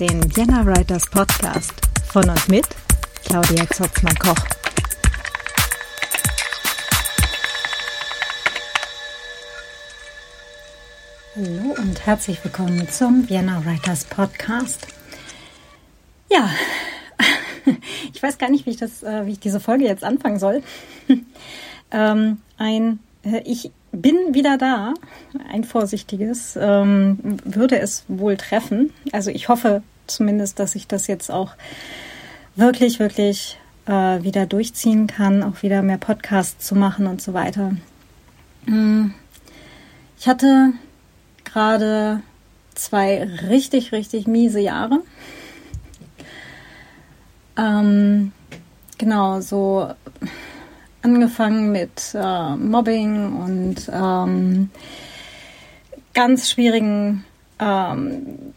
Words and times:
Den 0.00 0.22
Vienna 0.36 0.64
Writers 0.64 1.10
Podcast 1.10 1.72
von 2.06 2.30
und 2.30 2.48
mit 2.48 2.64
Claudia 3.24 3.68
Zotzmann-Koch. 3.68 4.36
Hallo 11.34 11.74
und 11.78 12.06
herzlich 12.06 12.44
willkommen 12.44 12.88
zum 12.88 13.28
Vienna 13.28 13.64
Writers 13.66 14.04
Podcast. 14.04 14.86
Ja, 16.30 16.48
ich 18.14 18.22
weiß 18.22 18.38
gar 18.38 18.50
nicht, 18.50 18.66
wie 18.66 18.70
ich 18.70 18.76
das, 18.76 19.02
äh, 19.02 19.26
wie 19.26 19.32
ich 19.32 19.40
diese 19.40 19.58
Folge 19.58 19.84
jetzt 19.84 20.04
anfangen 20.04 20.38
soll. 20.38 20.62
ähm, 21.90 22.40
ein, 22.56 23.00
äh, 23.24 23.40
ich 23.44 23.72
bin 23.92 24.34
wieder 24.34 24.58
da. 24.58 24.94
Ein 25.50 25.64
vorsichtiges 25.64 26.58
ähm, 26.60 27.18
würde 27.44 27.78
es 27.78 28.04
wohl 28.08 28.36
treffen. 28.36 28.92
Also 29.12 29.30
ich 29.30 29.48
hoffe 29.48 29.82
zumindest, 30.06 30.58
dass 30.58 30.74
ich 30.74 30.86
das 30.86 31.06
jetzt 31.06 31.30
auch 31.30 31.52
wirklich, 32.56 32.98
wirklich 32.98 33.58
äh, 33.86 34.22
wieder 34.22 34.46
durchziehen 34.46 35.06
kann, 35.06 35.42
auch 35.42 35.62
wieder 35.62 35.82
mehr 35.82 35.98
Podcasts 35.98 36.66
zu 36.66 36.74
machen 36.74 37.06
und 37.06 37.22
so 37.22 37.34
weiter. 37.34 37.72
Mm. 38.66 39.10
Ich 40.18 40.26
hatte 40.26 40.72
gerade 41.44 42.22
zwei 42.74 43.22
richtig, 43.48 43.92
richtig 43.92 44.26
miese 44.26 44.60
Jahre. 44.60 45.00
Ähm, 47.56 48.32
genau, 48.98 49.40
so 49.40 49.90
angefangen 51.02 51.72
mit 51.72 52.14
äh, 52.14 52.56
Mobbing 52.56 53.32
und 53.32 53.90
ähm, 53.92 54.70
ganz 56.14 56.50
schwierigen 56.50 57.24
ähm, 57.58 58.52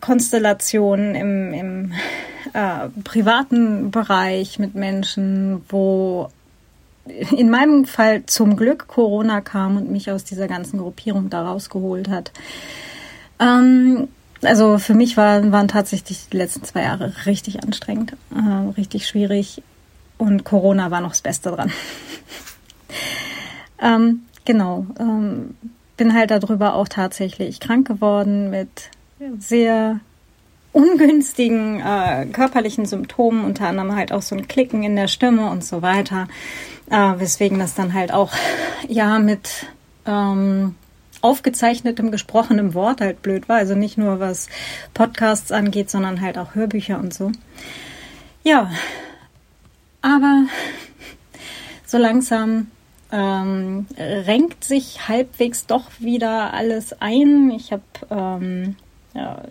Konstellationen 0.00 1.14
im, 1.14 1.52
im 1.52 1.92
äh, 2.52 2.88
privaten 3.04 3.90
Bereich 3.90 4.58
mit 4.58 4.74
Menschen, 4.74 5.62
wo 5.68 6.28
in 7.06 7.50
meinem 7.50 7.84
Fall 7.84 8.26
zum 8.26 8.56
Glück 8.56 8.88
Corona 8.88 9.40
kam 9.40 9.76
und 9.76 9.90
mich 9.90 10.10
aus 10.10 10.24
dieser 10.24 10.48
ganzen 10.48 10.78
Gruppierung 10.78 11.30
da 11.30 11.46
rausgeholt 11.46 12.08
hat. 12.08 12.32
Ähm, 13.38 14.08
also 14.42 14.78
für 14.78 14.94
mich 14.94 15.16
war, 15.16 15.50
waren 15.52 15.68
tatsächlich 15.68 16.28
die 16.30 16.36
letzten 16.36 16.64
zwei 16.64 16.82
Jahre 16.82 17.12
richtig 17.26 17.62
anstrengend, 17.62 18.14
äh, 18.34 18.70
richtig 18.76 19.06
schwierig 19.06 19.62
und 20.18 20.44
Corona 20.44 20.90
war 20.90 21.00
noch 21.00 21.10
das 21.10 21.22
Beste 21.22 21.50
dran. 21.50 21.72
ähm, 23.80 24.22
genau, 24.44 24.86
ähm, 24.98 25.56
bin 25.96 26.14
halt 26.14 26.30
darüber 26.30 26.74
auch 26.74 26.88
tatsächlich 26.88 27.60
krank 27.60 27.86
geworden 27.86 28.50
mit 28.50 28.90
sehr 29.38 30.00
ungünstigen 30.72 31.80
äh, 31.80 32.26
körperlichen 32.26 32.84
Symptomen, 32.84 33.44
unter 33.44 33.68
anderem 33.68 33.96
halt 33.96 34.12
auch 34.12 34.20
so 34.20 34.36
ein 34.36 34.46
Klicken 34.46 34.82
in 34.82 34.94
der 34.94 35.08
Stimme 35.08 35.48
und 35.50 35.64
so 35.64 35.80
weiter, 35.80 36.28
äh, 36.90 37.14
weswegen 37.16 37.58
das 37.58 37.74
dann 37.74 37.94
halt 37.94 38.12
auch 38.12 38.32
ja 38.86 39.18
mit 39.18 39.66
ähm, 40.04 40.74
aufgezeichnetem 41.22 42.10
gesprochenem 42.10 42.74
Wort 42.74 43.00
halt 43.00 43.22
blöd 43.22 43.48
war, 43.48 43.56
also 43.56 43.74
nicht 43.74 43.96
nur 43.96 44.20
was 44.20 44.48
Podcasts 44.92 45.50
angeht, 45.50 45.88
sondern 45.88 46.20
halt 46.20 46.36
auch 46.36 46.54
Hörbücher 46.54 46.98
und 46.98 47.14
so. 47.14 47.32
Ja, 48.42 48.70
aber 50.06 50.44
so 51.84 51.98
langsam 51.98 52.68
ähm, 53.10 53.86
renkt 53.98 54.62
sich 54.62 55.08
halbwegs 55.08 55.66
doch 55.66 55.90
wieder 55.98 56.54
alles 56.54 57.00
ein. 57.00 57.50
Ich 57.50 57.72
habe 57.72 57.82
ähm, 58.10 58.76
ja, 59.14 59.42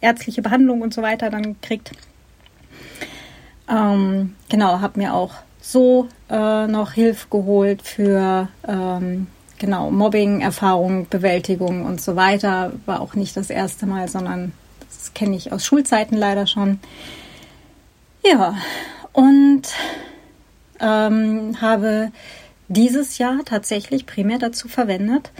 ärztliche 0.00 0.42
Behandlung 0.42 0.80
und 0.80 0.92
so 0.92 1.02
weiter 1.02 1.30
dann 1.30 1.42
gekriegt. 1.42 1.92
Ähm, 3.68 4.34
genau, 4.48 4.80
habe 4.80 4.98
mir 4.98 5.14
auch 5.14 5.34
so 5.60 6.08
äh, 6.28 6.66
noch 6.66 6.92
Hilfe 6.92 7.28
geholt 7.30 7.82
für 7.82 8.48
ähm, 8.66 9.28
genau 9.58 9.92
Mobbing, 9.92 10.40
Erfahrung, 10.40 11.06
Bewältigung 11.08 11.84
und 11.84 12.00
so 12.00 12.16
weiter. 12.16 12.72
War 12.86 13.00
auch 13.00 13.14
nicht 13.14 13.36
das 13.36 13.50
erste 13.50 13.86
Mal, 13.86 14.08
sondern 14.08 14.52
das 14.88 15.14
kenne 15.14 15.36
ich 15.36 15.52
aus 15.52 15.64
Schulzeiten 15.64 16.16
leider 16.16 16.48
schon. 16.48 16.80
Ja, 18.24 18.56
und 19.12 19.62
ähm, 20.80 21.60
habe 21.60 22.12
dieses 22.68 23.18
Jahr 23.18 23.40
tatsächlich 23.44 24.06
primär 24.06 24.38
dazu 24.38 24.68
verwendet, 24.68 25.32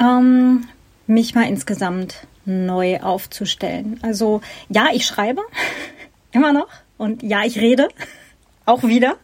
ähm, 0.00 0.68
mich 1.06 1.34
mal 1.34 1.48
insgesamt 1.48 2.26
neu 2.44 3.00
aufzustellen. 3.00 3.98
Also 4.02 4.40
ja, 4.68 4.88
ich 4.92 5.06
schreibe 5.06 5.42
immer 6.32 6.52
noch 6.52 6.68
und 6.98 7.22
ja, 7.22 7.44
ich 7.44 7.58
rede 7.58 7.88
auch 8.66 8.82
wieder. 8.82 9.16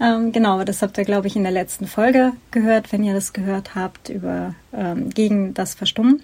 Ähm, 0.00 0.32
genau, 0.32 0.62
das 0.62 0.80
habt 0.82 0.96
ihr, 0.96 1.04
glaube 1.04 1.26
ich, 1.26 1.36
in 1.36 1.42
der 1.42 1.52
letzten 1.52 1.86
Folge 1.86 2.32
gehört, 2.52 2.92
wenn 2.92 3.02
ihr 3.02 3.14
das 3.14 3.32
gehört 3.32 3.74
habt, 3.74 4.08
über 4.08 4.54
ähm, 4.72 5.10
gegen 5.10 5.54
das 5.54 5.74
Verstummen. 5.74 6.22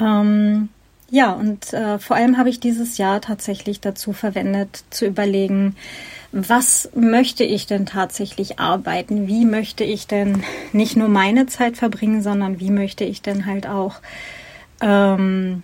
Ähm, 0.00 0.70
ja, 1.14 1.32
und 1.32 1.74
äh, 1.74 1.98
vor 1.98 2.16
allem 2.16 2.38
habe 2.38 2.48
ich 2.48 2.58
dieses 2.58 2.96
Jahr 2.96 3.20
tatsächlich 3.20 3.82
dazu 3.82 4.14
verwendet, 4.14 4.82
zu 4.88 5.04
überlegen, 5.04 5.76
was 6.32 6.88
möchte 6.94 7.44
ich 7.44 7.66
denn 7.66 7.84
tatsächlich 7.84 8.58
arbeiten? 8.58 9.26
Wie 9.26 9.44
möchte 9.44 9.84
ich 9.84 10.06
denn 10.06 10.42
nicht 10.72 10.96
nur 10.96 11.08
meine 11.08 11.44
Zeit 11.44 11.76
verbringen, 11.76 12.22
sondern 12.22 12.60
wie 12.60 12.70
möchte 12.70 13.04
ich 13.04 13.20
denn 13.20 13.44
halt 13.44 13.66
auch 13.66 13.96
ähm, 14.80 15.62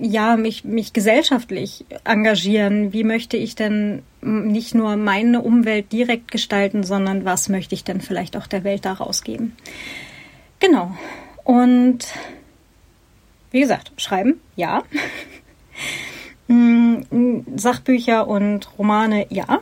ja 0.00 0.36
mich 0.36 0.62
mich 0.62 0.92
gesellschaftlich 0.92 1.84
engagieren? 2.04 2.92
Wie 2.92 3.02
möchte 3.02 3.36
ich 3.36 3.56
denn 3.56 4.02
nicht 4.22 4.76
nur 4.76 4.94
meine 4.94 5.42
Umwelt 5.42 5.90
direkt 5.90 6.30
gestalten, 6.30 6.84
sondern 6.84 7.24
was 7.24 7.48
möchte 7.48 7.74
ich 7.74 7.82
denn 7.82 8.00
vielleicht 8.00 8.36
auch 8.36 8.46
der 8.46 8.62
Welt 8.62 8.84
daraus 8.84 9.24
geben? 9.24 9.56
Genau. 10.60 10.96
Und 11.42 12.06
wie 13.50 13.60
gesagt, 13.60 13.92
schreiben, 13.96 14.40
ja. 14.56 14.82
Mm, 16.48 16.98
Sachbücher 17.56 18.26
und 18.26 18.68
Romane, 18.78 19.26
ja. 19.30 19.60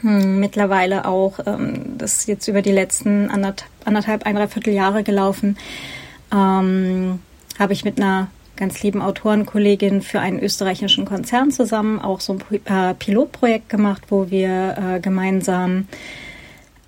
Hm, 0.00 0.40
mittlerweile 0.40 1.06
auch, 1.06 1.40
ähm, 1.46 1.98
das 1.98 2.18
ist 2.18 2.28
jetzt 2.28 2.48
über 2.48 2.62
die 2.62 2.72
letzten 2.72 3.30
anderthalb, 3.30 4.24
ein, 4.26 4.34
dreiviertel 4.36 4.72
Jahre 4.72 5.02
gelaufen, 5.02 5.58
ähm, 6.32 7.20
habe 7.58 7.72
ich 7.72 7.84
mit 7.84 7.98
einer 7.98 8.28
ganz 8.56 8.82
lieben 8.82 9.02
Autorenkollegin 9.02 10.02
für 10.02 10.20
einen 10.20 10.38
österreichischen 10.38 11.06
Konzern 11.06 11.50
zusammen 11.50 11.98
auch 11.98 12.20
so 12.20 12.34
ein 12.34 12.66
äh, 12.66 12.94
Pilotprojekt 12.94 13.68
gemacht, 13.68 14.02
wo 14.10 14.30
wir 14.30 14.76
äh, 14.76 15.00
gemeinsam 15.00 15.88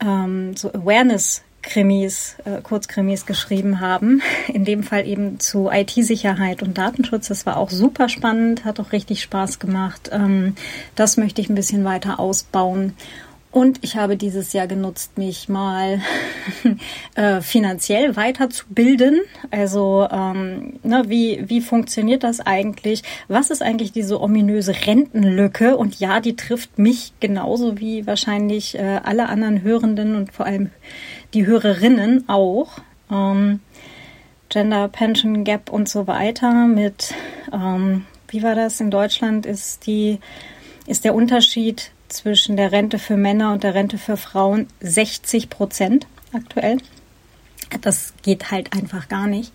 ähm, 0.00 0.54
so 0.56 0.72
Awareness 0.72 1.42
Krimis, 1.62 2.36
äh, 2.44 2.60
Kurzkrimis 2.60 3.26
geschrieben 3.26 3.80
haben. 3.80 4.20
In 4.52 4.64
dem 4.64 4.82
Fall 4.82 5.06
eben 5.06 5.40
zu 5.40 5.70
IT-Sicherheit 5.70 6.62
und 6.62 6.76
Datenschutz. 6.76 7.28
Das 7.28 7.46
war 7.46 7.56
auch 7.56 7.70
super 7.70 8.08
spannend, 8.08 8.64
hat 8.64 8.80
auch 8.80 8.92
richtig 8.92 9.22
Spaß 9.22 9.58
gemacht. 9.58 10.10
Ähm, 10.12 10.54
das 10.94 11.16
möchte 11.16 11.40
ich 11.40 11.48
ein 11.48 11.54
bisschen 11.54 11.84
weiter 11.84 12.20
ausbauen. 12.20 12.94
Und 13.52 13.80
ich 13.84 13.96
habe 13.96 14.16
dieses 14.16 14.54
Jahr 14.54 14.66
genutzt, 14.66 15.18
mich 15.18 15.46
mal 15.50 16.00
äh, 17.16 17.42
finanziell 17.42 18.16
weiterzubilden. 18.16 19.20
Also 19.50 20.08
ähm, 20.10 20.78
ne, 20.82 21.04
wie, 21.08 21.44
wie 21.48 21.60
funktioniert 21.60 22.24
das 22.24 22.40
eigentlich? 22.40 23.02
Was 23.28 23.50
ist 23.50 23.62
eigentlich 23.62 23.92
diese 23.92 24.22
ominöse 24.22 24.74
Rentenlücke? 24.86 25.76
Und 25.76 26.00
ja, 26.00 26.20
die 26.20 26.34
trifft 26.34 26.78
mich 26.78 27.12
genauso 27.20 27.78
wie 27.78 28.06
wahrscheinlich 28.06 28.78
äh, 28.78 29.00
alle 29.04 29.28
anderen 29.28 29.60
Hörenden 29.60 30.16
und 30.16 30.32
vor 30.32 30.46
allem 30.46 30.70
die 31.34 31.46
Hörerinnen 31.46 32.28
auch. 32.28 32.78
Ähm, 33.10 33.60
Gender 34.48 34.88
Pension 34.88 35.44
Gap 35.44 35.70
und 35.70 35.88
so 35.88 36.06
weiter 36.06 36.66
mit, 36.66 37.14
ähm, 37.52 38.04
wie 38.28 38.42
war 38.42 38.54
das 38.54 38.80
in 38.80 38.90
Deutschland, 38.90 39.46
ist 39.46 39.86
die, 39.86 40.20
ist 40.86 41.04
der 41.04 41.14
Unterschied 41.14 41.90
zwischen 42.08 42.58
der 42.58 42.70
Rente 42.70 42.98
für 42.98 43.16
Männer 43.16 43.54
und 43.54 43.62
der 43.62 43.74
Rente 43.74 43.96
für 43.96 44.18
Frauen 44.18 44.66
60 44.80 45.48
Prozent 45.48 46.06
aktuell. 46.34 46.78
Das 47.80 48.12
geht 48.22 48.50
halt 48.50 48.74
einfach 48.74 49.08
gar 49.08 49.26
nicht. 49.26 49.52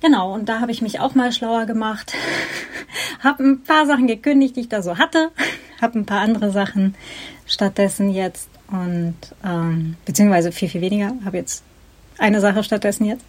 Genau, 0.00 0.32
und 0.32 0.48
da 0.48 0.60
habe 0.60 0.70
ich 0.70 0.82
mich 0.82 1.00
auch 1.00 1.14
mal 1.14 1.32
schlauer 1.32 1.66
gemacht, 1.66 2.14
habe 3.20 3.42
ein 3.42 3.62
paar 3.62 3.86
Sachen 3.86 4.06
gekündigt, 4.06 4.56
die 4.56 4.60
ich 4.60 4.68
da 4.68 4.82
so 4.82 4.98
hatte, 4.98 5.30
habe 5.80 5.98
ein 5.98 6.06
paar 6.06 6.20
andere 6.20 6.52
Sachen 6.52 6.94
stattdessen 7.46 8.10
jetzt 8.10 8.48
und 8.72 9.16
ähm, 9.44 9.96
beziehungsweise 10.04 10.50
viel, 10.50 10.68
viel 10.68 10.80
weniger. 10.80 11.12
Habe 11.24 11.36
jetzt 11.36 11.62
eine 12.18 12.40
Sache 12.40 12.64
stattdessen 12.64 13.04
jetzt. 13.04 13.24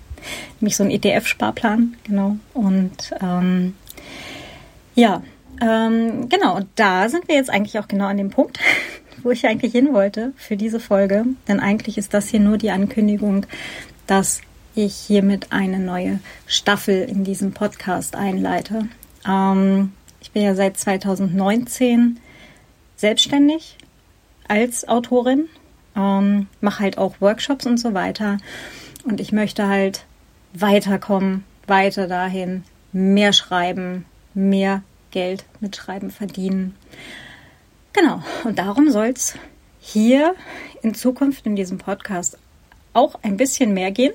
Nämlich 0.60 0.76
so 0.76 0.84
ein 0.84 0.90
ETF-Sparplan, 0.90 1.96
genau. 2.04 2.36
Und 2.54 3.12
ähm, 3.20 3.74
ja, 4.94 5.22
ähm, 5.60 6.28
genau, 6.28 6.56
und 6.56 6.68
da 6.76 7.08
sind 7.08 7.28
wir 7.28 7.34
jetzt 7.34 7.50
eigentlich 7.50 7.78
auch 7.78 7.88
genau 7.88 8.06
an 8.06 8.16
dem 8.16 8.30
Punkt, 8.30 8.58
wo 9.22 9.30
ich 9.30 9.46
eigentlich 9.46 9.72
hin 9.72 9.92
wollte 9.92 10.32
für 10.36 10.56
diese 10.56 10.80
Folge. 10.80 11.24
Denn 11.48 11.60
eigentlich 11.60 11.98
ist 11.98 12.14
das 12.14 12.28
hier 12.28 12.40
nur 12.40 12.56
die 12.56 12.70
Ankündigung, 12.70 13.46
dass 14.06 14.40
ich 14.74 14.94
hiermit 14.94 15.48
eine 15.50 15.80
neue 15.80 16.20
Staffel 16.46 17.02
in 17.02 17.24
diesem 17.24 17.52
Podcast 17.52 18.14
einleite. 18.14 18.88
Ähm, 19.26 19.92
ich 20.20 20.30
bin 20.30 20.42
ja 20.42 20.54
seit 20.54 20.76
2019 20.76 22.20
selbstständig 22.96 23.78
als 24.48 24.88
Autorin, 24.88 25.48
ähm, 25.96 26.48
mache 26.60 26.80
halt 26.80 26.98
auch 26.98 27.20
Workshops 27.20 27.66
und 27.66 27.78
so 27.78 27.94
weiter. 27.94 28.38
Und 29.04 29.20
ich 29.20 29.32
möchte 29.32 29.68
halt 29.68 30.04
weiterkommen, 30.52 31.44
weiter 31.66 32.06
dahin, 32.08 32.64
mehr 32.92 33.32
schreiben, 33.32 34.04
mehr 34.34 34.82
Geld 35.10 35.44
mit 35.60 35.76
Schreiben 35.76 36.10
verdienen. 36.10 36.74
Genau, 37.92 38.22
und 38.44 38.58
darum 38.58 38.90
soll 38.90 39.06
es 39.06 39.34
hier 39.80 40.34
in 40.82 40.94
Zukunft 40.94 41.46
in 41.46 41.56
diesem 41.56 41.78
Podcast 41.78 42.38
auch 42.92 43.14
ein 43.22 43.36
bisschen 43.36 43.72
mehr 43.72 43.90
gehen. 43.90 44.12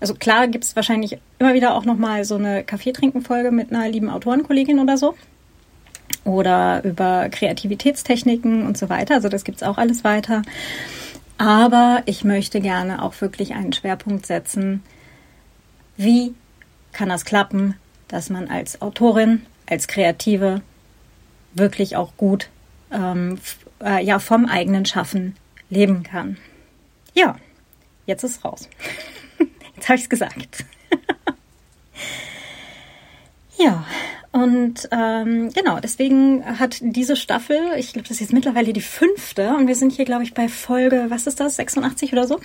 Also 0.00 0.14
klar 0.14 0.48
gibt 0.48 0.64
es 0.64 0.76
wahrscheinlich 0.76 1.18
immer 1.38 1.52
wieder 1.52 1.74
auch 1.74 1.84
nochmal 1.84 2.24
so 2.24 2.36
eine 2.36 2.64
Kaffeetrinken-Folge 2.64 3.50
mit 3.50 3.70
einer 3.70 3.88
lieben 3.88 4.08
Autorenkollegin 4.08 4.78
oder 4.78 4.96
so. 4.96 5.14
Oder 6.24 6.84
über 6.84 7.28
Kreativitätstechniken 7.30 8.66
und 8.66 8.76
so 8.76 8.88
weiter. 8.88 9.14
Also 9.14 9.28
das 9.28 9.44
gibt 9.44 9.58
es 9.58 9.62
auch 9.62 9.78
alles 9.78 10.04
weiter. 10.04 10.42
Aber 11.38 12.02
ich 12.04 12.24
möchte 12.24 12.60
gerne 12.60 13.02
auch 13.02 13.18
wirklich 13.20 13.54
einen 13.54 13.72
Schwerpunkt 13.72 14.26
setzen. 14.26 14.82
Wie 15.96 16.34
kann 16.92 17.08
das 17.08 17.24
klappen, 17.24 17.76
dass 18.08 18.28
man 18.28 18.48
als 18.48 18.82
Autorin, 18.82 19.46
als 19.68 19.88
Kreative 19.88 20.60
wirklich 21.54 21.96
auch 21.96 22.16
gut 22.16 22.48
ähm, 22.92 23.38
äh, 23.82 24.04
ja, 24.04 24.18
vom 24.18 24.46
eigenen 24.46 24.84
Schaffen 24.84 25.36
leben 25.68 26.02
kann. 26.02 26.36
Ja, 27.14 27.38
jetzt 28.06 28.24
ist 28.24 28.44
raus. 28.44 28.68
jetzt 29.76 29.88
habe 29.88 29.96
ich 29.96 30.02
es 30.02 30.10
gesagt. 30.10 30.64
ja, 33.58 33.84
und 34.32 34.88
ähm, 34.92 35.50
genau, 35.52 35.80
deswegen 35.80 36.44
hat 36.58 36.78
diese 36.80 37.16
Staffel, 37.16 37.58
ich 37.76 37.92
glaube, 37.92 38.06
das 38.06 38.12
ist 38.12 38.20
jetzt 38.20 38.32
mittlerweile 38.32 38.72
die 38.72 38.80
fünfte 38.80 39.54
und 39.56 39.66
wir 39.66 39.74
sind 39.74 39.92
hier, 39.92 40.04
glaube 40.04 40.22
ich, 40.22 40.34
bei 40.34 40.48
Folge, 40.48 41.06
was 41.08 41.26
ist 41.26 41.40
das, 41.40 41.56
86 41.56 42.12
oder 42.12 42.28
so? 42.28 42.38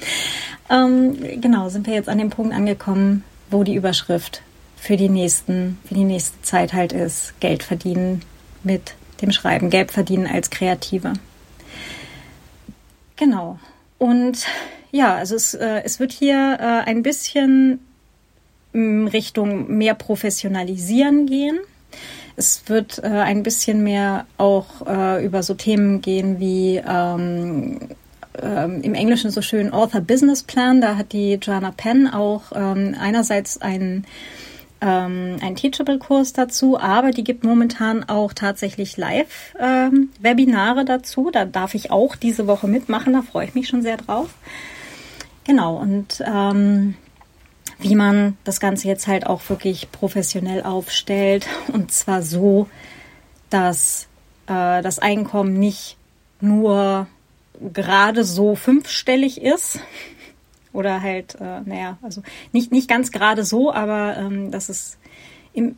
ähm, 0.70 1.16
genau, 1.40 1.70
sind 1.70 1.86
wir 1.86 1.94
jetzt 1.94 2.10
an 2.10 2.18
dem 2.18 2.28
Punkt 2.28 2.54
angekommen, 2.54 3.24
wo 3.50 3.64
die 3.64 3.74
Überschrift 3.74 4.42
für 4.76 4.98
die 4.98 5.08
nächsten, 5.08 5.78
für 5.86 5.94
die 5.94 6.04
nächste 6.04 6.40
Zeit 6.42 6.74
halt 6.74 6.92
ist, 6.92 7.32
Geld 7.40 7.62
verdienen 7.62 8.22
mit 8.62 8.94
dem 9.22 9.32
Schreiben, 9.32 9.70
Geld 9.70 9.92
verdienen 9.92 10.26
als 10.26 10.50
Kreative. 10.50 11.14
Genau. 13.16 13.58
Und 13.96 14.46
ja, 14.92 15.14
also 15.14 15.34
es, 15.34 15.54
äh, 15.54 15.80
es 15.82 15.98
wird 15.98 16.12
hier 16.12 16.58
äh, 16.60 16.88
ein 16.88 17.02
bisschen 17.02 17.80
Richtung 19.06 19.76
mehr 19.76 19.94
Professionalisieren 19.94 21.26
gehen. 21.26 21.58
Es 22.36 22.68
wird 22.68 22.98
äh, 23.02 23.06
ein 23.06 23.42
bisschen 23.42 23.82
mehr 23.82 24.26
auch 24.36 24.86
äh, 24.86 25.24
über 25.24 25.42
so 25.42 25.54
Themen 25.54 26.02
gehen 26.02 26.38
wie 26.38 26.76
ähm, 26.86 27.78
ähm, 28.42 28.82
im 28.82 28.94
Englischen 28.94 29.30
so 29.30 29.40
schön 29.40 29.72
Author 29.72 30.00
Business 30.00 30.42
Plan. 30.42 30.80
Da 30.80 30.96
hat 30.96 31.12
die 31.12 31.34
Joanna 31.34 31.72
Penn 31.74 32.06
auch 32.06 32.52
ähm, 32.54 32.94
einerseits 33.00 33.60
einen 33.60 34.04
ähm, 34.80 35.38
Teachable-Kurs 35.56 36.32
dazu, 36.34 36.78
aber 36.78 37.10
die 37.10 37.24
gibt 37.24 37.44
momentan 37.44 38.04
auch 38.04 38.32
tatsächlich 38.32 38.96
Live-Webinare 38.96 40.80
ähm, 40.80 40.86
dazu. 40.86 41.30
Da 41.30 41.44
darf 41.44 41.74
ich 41.74 41.90
auch 41.90 42.16
diese 42.16 42.46
Woche 42.46 42.68
mitmachen, 42.68 43.14
da 43.14 43.22
freue 43.22 43.46
ich 43.46 43.54
mich 43.54 43.68
schon 43.68 43.82
sehr 43.82 43.96
drauf. 43.96 44.28
Genau, 45.44 45.76
und 45.76 46.22
ähm, 46.26 46.94
wie 47.78 47.94
man 47.94 48.36
das 48.44 48.60
Ganze 48.60 48.88
jetzt 48.88 49.06
halt 49.06 49.26
auch 49.26 49.48
wirklich 49.48 49.90
professionell 49.92 50.62
aufstellt 50.62 51.46
und 51.72 51.92
zwar 51.92 52.22
so, 52.22 52.68
dass 53.50 54.08
äh, 54.46 54.82
das 54.82 54.98
Einkommen 54.98 55.58
nicht 55.58 55.96
nur 56.40 57.06
gerade 57.72 58.24
so 58.24 58.54
fünfstellig 58.54 59.40
ist 59.42 59.80
oder 60.72 61.02
halt, 61.02 61.36
äh, 61.40 61.60
naja, 61.64 61.98
also 62.02 62.22
nicht, 62.52 62.72
nicht 62.72 62.88
ganz 62.88 63.12
gerade 63.12 63.44
so, 63.44 63.72
aber 63.72 64.16
ähm, 64.16 64.50
dass 64.50 64.68
es 64.68 64.98
im 65.52 65.76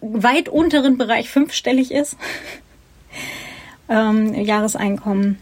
weit 0.00 0.48
unteren 0.48 0.98
Bereich 0.98 1.30
fünfstellig 1.30 1.92
ist. 1.92 2.16
ähm, 3.88 4.34
Jahreseinkommen 4.34 5.38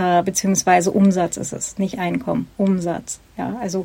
äh, 0.00 0.22
beziehungsweise 0.22 0.92
Umsatz 0.92 1.36
ist 1.36 1.52
es, 1.52 1.76
nicht 1.76 1.98
Einkommen, 1.98 2.48
Umsatz. 2.56 3.20
Ja, 3.36 3.56
also 3.60 3.84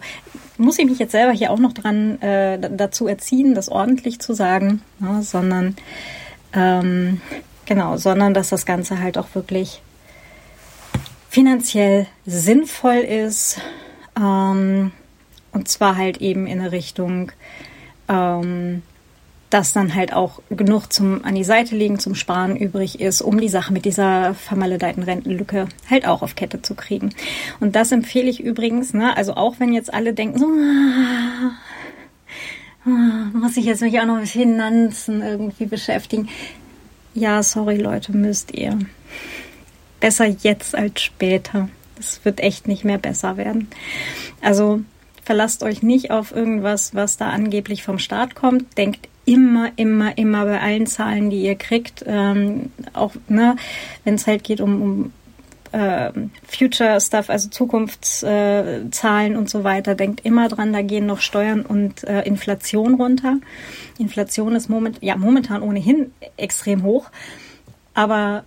muss 0.58 0.80
ich 0.80 0.86
mich 0.86 0.98
jetzt 0.98 1.12
selber 1.12 1.34
hier 1.34 1.52
auch 1.52 1.60
noch 1.60 1.74
dran 1.74 2.22
äh, 2.22 2.58
dazu 2.58 3.08
erziehen, 3.08 3.54
das 3.54 3.68
ordentlich 3.68 4.20
zu 4.20 4.34
sagen, 4.34 4.82
ja, 5.02 5.22
sondern 5.22 5.76
ähm, 6.54 7.20
genau, 7.66 7.98
sondern 7.98 8.34
dass 8.34 8.50
das 8.50 8.66
Ganze 8.66 9.00
halt 9.02 9.18
auch 9.18 9.28
wirklich 9.34 9.82
finanziell 11.30 12.08
sinnvoll 12.26 13.00
ist. 13.00 13.60
Ähm, 14.18 14.94
und 15.52 15.68
zwar 15.68 15.98
halt 15.98 16.22
eben 16.22 16.48
in 16.48 16.62
eine 16.62 16.72
Richtung, 16.72 17.34
ähm, 18.08 18.84
dass 19.56 19.72
dann 19.72 19.96
halt 19.96 20.12
auch 20.12 20.42
genug 20.50 20.92
zum 20.92 21.24
an 21.24 21.34
die 21.34 21.46
Seite 21.46 21.78
legen, 21.78 21.98
zum 21.98 22.14
Sparen 22.14 22.58
übrig 22.58 23.00
ist, 23.00 23.22
um 23.22 23.40
die 23.40 23.48
Sache 23.48 23.72
mit 23.72 23.86
dieser 23.86 24.34
vermaledeiten 24.34 25.02
Rentenlücke 25.02 25.70
halt 25.90 26.06
auch 26.06 26.24
auf 26.24 26.36
Kette 26.36 26.62
zu 26.62 26.76
kriegen. 26.76 27.12
Und 27.62 27.74
das 27.78 27.94
empfehle 27.94 28.30
ich 28.30 28.44
übrigens, 28.44 28.94
ne, 28.94 29.16
also 29.16 29.36
auch 29.36 29.58
wenn 29.60 29.72
jetzt 29.72 29.94
alle 29.94 30.12
denken, 30.12 30.40
so, 30.40 30.46
ah, 30.46 31.52
ah, 32.86 33.30
muss 33.32 33.56
ich 33.56 33.64
jetzt 33.64 33.80
mich 33.80 33.98
auch 33.98 34.06
noch 34.06 34.20
mit 34.20 34.28
Finanzen 34.28 35.22
irgendwie 35.22 35.68
beschäftigen. 35.68 36.28
Ja, 37.14 37.42
sorry 37.42 37.78
Leute, 37.78 38.12
müsst 38.12 38.54
ihr. 38.54 38.78
Besser 40.02 40.26
jetzt 40.26 40.76
als 40.76 41.02
später. 41.02 41.70
Das 41.96 42.20
wird 42.26 42.42
echt 42.42 42.68
nicht 42.68 42.84
mehr 42.84 42.98
besser 42.98 43.38
werden. 43.38 43.70
Also 44.42 44.82
verlasst 45.24 45.64
euch 45.64 45.82
nicht 45.82 46.12
auf 46.12 46.36
irgendwas, 46.36 46.94
was 46.94 47.16
da 47.16 47.30
angeblich 47.30 47.84
vom 47.84 48.00
Staat 48.00 48.36
kommt. 48.36 48.78
Denkt 48.78 49.08
immer, 49.26 49.72
immer, 49.76 50.18
immer 50.18 50.46
bei 50.46 50.62
allen 50.62 50.88
Zahlen, 50.88 51.30
die 51.30 51.42
ihr 51.44 51.56
kriegt, 51.56 52.04
ähm, 52.08 52.72
auch 52.94 53.14
ne, 53.28 53.56
wenn 54.04 54.16
es 54.16 54.28
halt 54.28 54.44
geht 54.44 54.62
um, 54.62 54.82
um 54.82 55.14
äh, 55.72 56.12
Future 56.48 57.02
Stuff, 57.02 57.30
also 57.30 57.50
Zukunftszahlen 57.50 59.34
äh, 59.34 59.38
und 59.38 59.50
so 59.50 59.64
weiter, 59.64 59.96
denkt 59.96 60.26
immer 60.26 60.48
dran, 60.48 60.72
da 60.72 60.82
gehen 60.82 61.06
noch 61.06 61.20
Steuern 61.20 61.64
und 61.64 62.04
äh, 62.06 62.22
Inflation 62.22 62.96
runter. 62.96 63.38
Inflation 63.98 64.56
ist 64.56 64.70
moment, 64.70 65.00
ja, 65.02 65.18
momentan 65.18 65.62
ohnehin 65.62 66.12
extrem 66.38 66.84
hoch, 66.84 67.10
aber 67.94 68.46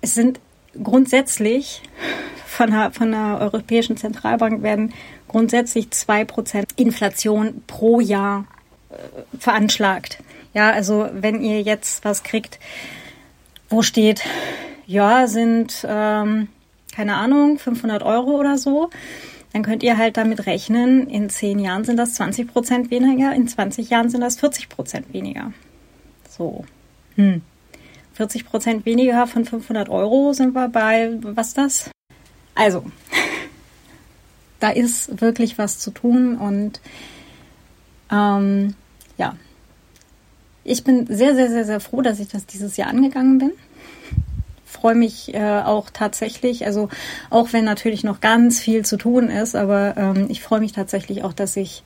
es 0.00 0.14
sind 0.14 0.38
grundsätzlich 0.82 1.82
von 2.46 2.70
der, 2.70 2.92
von 2.92 3.10
der 3.10 3.38
Europäischen 3.40 3.96
Zentralbank 3.96 4.62
werden 4.62 4.92
grundsätzlich 5.26 5.90
zwei 5.90 6.24
Prozent 6.24 6.68
Inflation 6.76 7.62
pro 7.66 7.98
Jahr 7.98 8.46
veranschlagt. 9.38 10.18
Ja, 10.52 10.70
also 10.70 11.08
wenn 11.12 11.42
ihr 11.42 11.62
jetzt 11.62 12.04
was 12.04 12.22
kriegt, 12.22 12.58
wo 13.68 13.82
steht, 13.82 14.22
ja, 14.86 15.26
sind, 15.26 15.84
ähm, 15.88 16.48
keine 16.94 17.16
Ahnung, 17.16 17.58
500 17.58 18.02
Euro 18.02 18.38
oder 18.38 18.56
so, 18.56 18.90
dann 19.52 19.62
könnt 19.62 19.82
ihr 19.82 19.96
halt 19.96 20.16
damit 20.16 20.46
rechnen, 20.46 21.08
in 21.08 21.30
10 21.30 21.58
Jahren 21.58 21.84
sind 21.84 21.96
das 21.96 22.14
20 22.14 22.52
Prozent 22.52 22.90
weniger, 22.90 23.32
in 23.34 23.48
20 23.48 23.90
Jahren 23.90 24.10
sind 24.10 24.20
das 24.20 24.36
40 24.38 24.68
Prozent 24.68 25.12
weniger. 25.12 25.52
So. 26.28 26.64
Hm. 27.16 27.42
40 28.14 28.46
Prozent 28.46 28.86
weniger 28.86 29.26
von 29.26 29.44
500 29.44 29.88
Euro 29.88 30.32
sind 30.32 30.54
wir 30.54 30.68
bei, 30.68 31.18
was 31.20 31.54
das? 31.54 31.90
Also, 32.54 32.84
da 34.60 34.70
ist 34.70 35.20
wirklich 35.20 35.58
was 35.58 35.78
zu 35.78 35.90
tun 35.90 36.36
und 36.36 36.80
ähm, 38.10 38.74
ja, 39.16 39.34
ich 40.64 40.82
bin 40.82 41.06
sehr, 41.06 41.34
sehr, 41.34 41.50
sehr, 41.50 41.64
sehr 41.64 41.80
froh, 41.80 42.00
dass 42.00 42.20
ich 42.20 42.28
das 42.28 42.46
dieses 42.46 42.76
Jahr 42.76 42.88
angegangen 42.88 43.38
bin. 43.38 43.52
Freue 44.64 44.94
mich 44.94 45.34
äh, 45.34 45.60
auch 45.60 45.90
tatsächlich, 45.90 46.66
also 46.66 46.88
auch 47.30 47.52
wenn 47.52 47.64
natürlich 47.64 48.02
noch 48.02 48.20
ganz 48.20 48.60
viel 48.60 48.84
zu 48.84 48.96
tun 48.96 49.28
ist, 49.28 49.54
aber 49.54 49.94
ähm, 49.96 50.26
ich 50.28 50.42
freue 50.42 50.60
mich 50.60 50.72
tatsächlich 50.72 51.22
auch, 51.22 51.32
dass 51.32 51.56
ich 51.56 51.84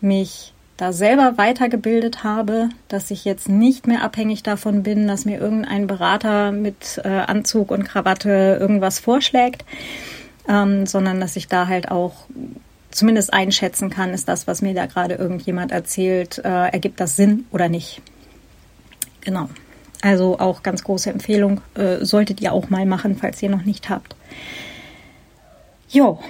mich 0.00 0.52
da 0.76 0.92
selber 0.92 1.36
weitergebildet 1.36 2.22
habe, 2.22 2.68
dass 2.86 3.10
ich 3.10 3.24
jetzt 3.24 3.48
nicht 3.48 3.86
mehr 3.86 4.02
abhängig 4.02 4.44
davon 4.44 4.84
bin, 4.84 5.08
dass 5.08 5.24
mir 5.24 5.40
irgendein 5.40 5.88
Berater 5.88 6.52
mit 6.52 7.00
äh, 7.04 7.08
Anzug 7.08 7.70
und 7.72 7.84
Krawatte 7.84 8.58
irgendwas 8.60 9.00
vorschlägt, 9.00 9.64
ähm, 10.48 10.86
sondern 10.86 11.20
dass 11.20 11.34
ich 11.34 11.48
da 11.48 11.66
halt 11.66 11.90
auch 11.90 12.26
zumindest 12.90 13.32
einschätzen 13.32 13.90
kann, 13.90 14.14
ist 14.14 14.28
das, 14.28 14.46
was 14.46 14.62
mir 14.62 14.74
da 14.74 14.86
gerade 14.86 15.14
irgendjemand 15.14 15.72
erzählt, 15.72 16.38
äh, 16.38 16.68
ergibt 16.68 17.00
das 17.00 17.16
Sinn 17.16 17.46
oder 17.50 17.68
nicht. 17.68 18.00
Genau. 19.20 19.48
Also 20.00 20.38
auch 20.38 20.62
ganz 20.62 20.84
große 20.84 21.10
Empfehlung, 21.10 21.60
äh, 21.74 22.04
solltet 22.04 22.40
ihr 22.40 22.52
auch 22.52 22.70
mal 22.70 22.86
machen, 22.86 23.16
falls 23.16 23.42
ihr 23.42 23.50
noch 23.50 23.64
nicht 23.64 23.90
habt. 23.90 24.14
Jo. 25.88 26.20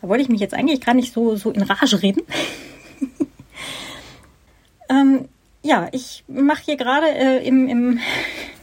Da 0.00 0.08
wollte 0.08 0.22
ich 0.22 0.28
mich 0.28 0.40
jetzt 0.40 0.54
eigentlich 0.54 0.80
gar 0.80 0.94
nicht 0.94 1.12
so, 1.12 1.36
so 1.36 1.50
in 1.50 1.62
Rage 1.62 2.02
reden. 2.02 2.22
ähm, 4.88 5.28
ja, 5.62 5.88
ich 5.92 6.24
mache 6.28 6.62
hier 6.64 6.76
gerade 6.76 7.08
äh, 7.08 7.46
im, 7.46 7.68
im, 7.68 7.98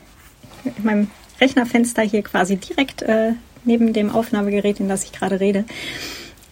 in 0.77 0.83
meinem 0.83 1.11
Rechnerfenster 1.41 2.03
hier 2.03 2.21
quasi 2.21 2.55
direkt 2.55 3.01
äh, 3.01 3.33
neben 3.63 3.93
dem 3.93 4.09
Aufnahmegerät, 4.09 4.79
in 4.79 4.89
das 4.89 5.03
ich 5.03 5.11
gerade 5.11 5.39
rede, 5.39 5.65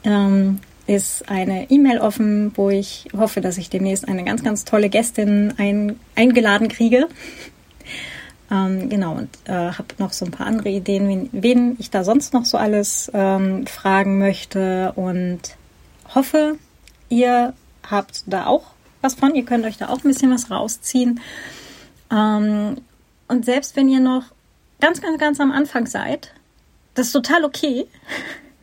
ähm, 0.03 0.59
ist 0.87 1.29
eine 1.29 1.69
E-Mail 1.69 1.99
offen, 1.99 2.51
wo 2.55 2.69
ich 2.69 3.07
hoffe, 3.15 3.41
dass 3.41 3.57
ich 3.57 3.69
demnächst 3.69 4.07
eine 4.07 4.23
ganz, 4.23 4.43
ganz 4.43 4.65
tolle 4.65 4.89
Gästin 4.89 5.53
ein, 5.57 5.99
eingeladen 6.15 6.67
kriege. 6.67 7.07
Ähm, 8.51 8.89
genau, 8.89 9.13
und 9.13 9.29
äh, 9.45 9.51
habe 9.51 9.87
noch 9.99 10.13
so 10.13 10.25
ein 10.25 10.31
paar 10.31 10.47
andere 10.47 10.69
Ideen, 10.69 11.07
wen, 11.07 11.29
wen 11.31 11.75
ich 11.77 11.91
da 11.91 12.03
sonst 12.03 12.33
noch 12.33 12.45
so 12.45 12.57
alles 12.57 13.11
ähm, 13.13 13.67
fragen 13.67 14.17
möchte 14.17 14.93
und 14.95 15.41
hoffe, 16.15 16.57
ihr 17.09 17.53
habt 17.87 18.23
da 18.25 18.47
auch 18.47 18.63
was 19.01 19.15
von. 19.15 19.35
Ihr 19.35 19.45
könnt 19.45 19.65
euch 19.65 19.77
da 19.77 19.89
auch 19.89 19.97
ein 19.97 20.07
bisschen 20.07 20.31
was 20.31 20.49
rausziehen. 20.49 21.19
Ähm, 22.11 22.77
und 23.27 23.45
selbst 23.45 23.75
wenn 23.75 23.89
ihr 23.89 23.99
noch 23.99 24.23
ganz, 24.81 25.01
ganz, 25.01 25.19
ganz 25.19 25.39
am 25.39 25.51
Anfang 25.51 25.85
seid, 25.85 26.33
das 26.99 27.07
ist 27.07 27.13
total 27.13 27.45
okay. 27.45 27.87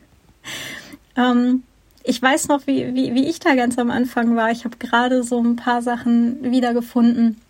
ähm, 1.17 1.63
ich 2.03 2.21
weiß 2.21 2.47
noch, 2.47 2.67
wie, 2.67 2.93
wie, 2.93 3.13
wie 3.15 3.25
ich 3.27 3.39
da 3.39 3.55
ganz 3.55 3.77
am 3.77 3.91
Anfang 3.91 4.35
war. 4.35 4.51
Ich 4.51 4.63
habe 4.63 4.77
gerade 4.77 5.23
so 5.23 5.41
ein 5.41 5.55
paar 5.55 5.81
Sachen 5.81 6.51
wiedergefunden. 6.51 7.41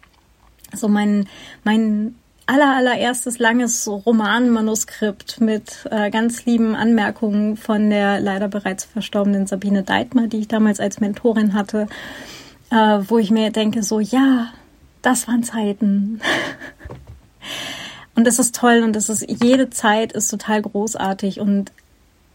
So 0.74 0.88
mein, 0.88 1.28
mein 1.64 2.16
aller, 2.48 2.76
allererstes 2.76 3.38
langes 3.38 3.88
Romanmanuskript 3.88 5.42
mit 5.42 5.86
äh, 5.92 6.10
ganz 6.10 6.46
lieben 6.46 6.76
Anmerkungen 6.76 7.58
von 7.58 7.90
der 7.90 8.20
leider 8.20 8.48
bereits 8.48 8.86
verstorbenen 8.86 9.46
Sabine 9.46 9.84
Deitmer, 9.84 10.28
die 10.28 10.40
ich 10.40 10.48
damals 10.48 10.80
als 10.80 11.00
Mentorin 11.00 11.54
hatte, 11.54 11.88
äh, 12.72 13.00
wo 13.08 13.18
ich 13.18 13.30
mir 13.30 13.52
denke, 13.52 13.84
so, 13.84 14.00
ja, 14.00 14.54
das 15.02 15.28
waren 15.28 15.44
Zeiten. 15.44 16.22
und 18.18 18.26
das 18.26 18.40
ist 18.40 18.56
toll 18.56 18.82
und 18.84 18.96
das 18.96 19.10
ist, 19.10 19.28
jede 19.30 19.70
Zeit 19.70 20.12
ist 20.12 20.30
total 20.30 20.64
großartig 20.64 21.40
und 21.40 21.72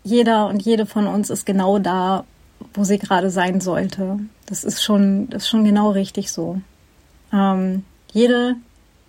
jeder 0.04 0.46
und 0.46 0.62
jede 0.62 0.86
von 0.86 1.08
uns 1.08 1.28
ist 1.28 1.44
genau 1.44 1.80
da, 1.80 2.24
wo 2.72 2.84
sie 2.84 2.98
gerade 2.98 3.30
sein 3.30 3.60
sollte. 3.60 4.20
Das 4.46 4.62
ist 4.62 4.80
schon, 4.80 5.28
das 5.28 5.42
ist 5.42 5.48
schon 5.48 5.64
genau 5.64 5.90
richtig 5.90 6.30
so. 6.30 6.60
Ähm, 7.32 7.82
jede 8.12 8.54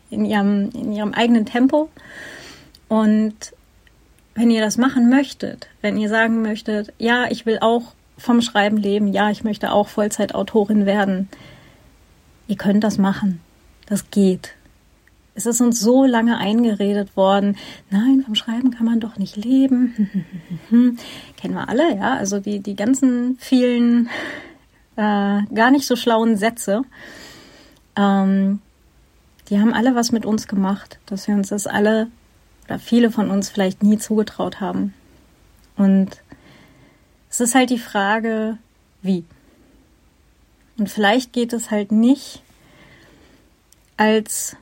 in 0.10 0.26
ihrem, 0.26 0.72
in 0.72 0.92
ihrem 0.92 1.14
eigenen 1.14 1.46
Tempo. 1.46 1.90
Und 2.88 3.54
wenn 4.34 4.50
ihr 4.50 4.62
das 4.62 4.78
machen 4.78 5.12
möchtet, 5.12 5.68
wenn 5.82 5.96
ihr 5.96 6.10
sagen 6.10 6.42
möchtet, 6.42 6.92
ja, 6.98 7.28
ich 7.30 7.46
will 7.46 7.60
auch 7.62 7.94
vom 8.18 8.42
Schreiben 8.42 8.78
leben, 8.78 9.14
ja, 9.14 9.30
ich 9.30 9.44
möchte 9.44 9.72
auch 9.72 9.90
Vollzeitautorin 9.90 10.88
werden, 10.88 11.30
ihr 12.48 12.58
könnt 12.58 12.84
das 12.84 12.98
machen. 12.98 13.42
Das 13.86 14.10
geht. 14.10 14.56
Es 15.36 15.46
ist 15.46 15.62
uns 15.62 15.80
so 15.80 16.06
lange 16.06 16.38
eingeredet 16.38 17.18
worden, 17.18 17.58
nein, 17.90 18.22
vom 18.24 18.36
Schreiben 18.36 18.72
kann 18.72 18.86
man 18.86 19.00
doch 19.00 19.18
nicht 19.18 19.36
leben. 19.36 20.28
Kennen 21.38 21.56
wir 21.56 21.70
alle, 21.70 21.96
ja. 21.96 22.14
Also 22.14 22.40
die, 22.40 22.60
die 22.60 22.76
ganzen 22.76 23.38
vielen 23.40 24.10
äh, 24.96 25.42
gar 25.54 25.72
nicht 25.72 25.88
so 25.88 25.96
schlauen 25.96 26.38
Sätze, 26.38 26.84
ähm, 27.96 28.60
die 29.50 29.60
haben 29.60 29.74
alle 29.74 29.96
was 29.96 30.12
mit 30.12 30.26
uns 30.26 30.48
gemacht, 30.48 31.00
dass 31.06 31.28
wir 31.28 31.36
uns 31.36 31.50
das 31.50 31.68
alle 31.68 32.08
oder 32.66 32.80
viele 32.80 33.12
von 33.12 33.30
uns 33.30 33.50
vielleicht 33.50 33.84
nie 33.84 33.98
zugetraut 33.98 34.62
haben. 34.62 34.94
Und 35.76 36.10
es 37.30 37.42
ist 37.42 37.56
halt 37.56 37.70
die 37.70 37.80
Frage, 37.80 38.58
wie. 39.02 39.26
Und 40.78 40.90
vielleicht 40.90 41.34
geht 41.34 41.54
es 41.54 41.72
halt 41.72 41.92
nicht 41.92 42.42
als 43.98 44.56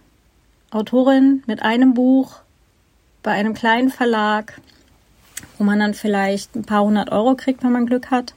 Autorin 0.72 1.44
mit 1.46 1.62
einem 1.62 1.94
Buch 1.94 2.40
bei 3.24 3.32
einem 3.32 3.54
kleinen 3.54 3.90
Verlag, 3.90 4.60
wo 5.58 5.64
man 5.64 5.80
dann 5.80 5.94
vielleicht 5.94 6.56
ein 6.56 6.64
paar 6.64 6.84
hundert 6.84 7.12
Euro 7.12 7.36
kriegt, 7.36 7.64
wenn 7.64 7.72
man 7.72 7.86
Glück 7.86 8.10
hat. 8.10 8.34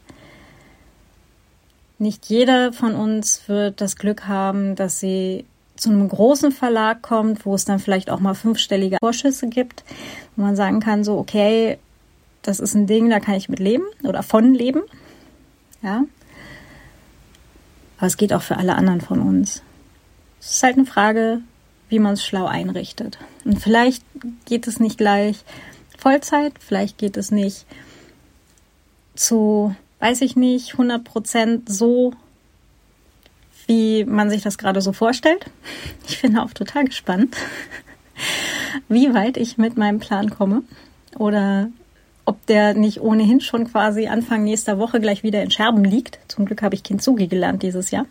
Nicht 1.98 2.26
jeder 2.26 2.72
von 2.72 2.94
uns 2.94 3.48
wird 3.48 3.80
das 3.80 3.96
Glück 3.96 4.26
haben, 4.26 4.74
dass 4.74 5.00
sie 5.00 5.46
zu 5.76 5.90
einem 5.90 6.08
großen 6.08 6.52
Verlag 6.52 7.02
kommt, 7.02 7.46
wo 7.46 7.54
es 7.54 7.64
dann 7.64 7.78
vielleicht 7.78 8.10
auch 8.10 8.20
mal 8.20 8.34
fünfstellige 8.34 8.98
Vorschüsse 9.00 9.48
gibt, 9.48 9.84
wo 10.36 10.42
man 10.42 10.56
sagen 10.56 10.80
kann, 10.80 11.04
so, 11.04 11.16
okay, 11.18 11.78
das 12.42 12.60
ist 12.60 12.74
ein 12.74 12.86
Ding, 12.86 13.10
da 13.10 13.20
kann 13.20 13.34
ich 13.34 13.48
mit 13.48 13.58
leben 13.58 13.84
oder 14.02 14.22
von 14.22 14.54
leben. 14.54 14.82
Ja. 15.82 16.04
Aber 17.96 18.06
es 18.06 18.16
geht 18.16 18.32
auch 18.32 18.42
für 18.42 18.56
alle 18.56 18.74
anderen 18.74 19.00
von 19.00 19.20
uns. 19.20 19.62
Es 20.40 20.50
ist 20.50 20.62
halt 20.62 20.76
eine 20.76 20.86
Frage, 20.86 21.40
wie 21.88 21.98
man 21.98 22.14
es 22.14 22.24
schlau 22.24 22.46
einrichtet. 22.46 23.18
Und 23.44 23.60
vielleicht 23.60 24.02
geht 24.46 24.66
es 24.66 24.80
nicht 24.80 24.98
gleich 24.98 25.44
Vollzeit, 25.98 26.54
vielleicht 26.58 26.98
geht 26.98 27.16
es 27.16 27.30
nicht 27.30 27.66
zu, 29.14 29.74
weiß 30.00 30.20
ich 30.22 30.36
nicht, 30.36 30.72
100 30.72 31.04
Prozent 31.04 31.68
so, 31.68 32.12
wie 33.66 34.04
man 34.04 34.28
sich 34.28 34.42
das 34.42 34.58
gerade 34.58 34.80
so 34.80 34.92
vorstellt. 34.92 35.44
Ich 36.06 36.20
bin 36.20 36.36
auch 36.36 36.52
total 36.52 36.84
gespannt, 36.84 37.34
wie 38.88 39.14
weit 39.14 39.38
ich 39.38 39.56
mit 39.56 39.78
meinem 39.78 40.00
Plan 40.00 40.28
komme 40.28 40.62
oder 41.16 41.68
ob 42.26 42.44
der 42.46 42.74
nicht 42.74 43.00
ohnehin 43.00 43.40
schon 43.40 43.70
quasi 43.70 44.06
Anfang 44.06 44.44
nächster 44.44 44.78
Woche 44.78 45.00
gleich 45.00 45.22
wieder 45.22 45.42
in 45.42 45.50
Scherben 45.50 45.84
liegt. 45.84 46.18
Zum 46.28 46.44
Glück 46.44 46.62
habe 46.62 46.74
ich 46.74 46.82
Kintsugi 46.82 47.26
gelernt 47.26 47.62
dieses 47.62 47.90
Jahr. 47.90 48.06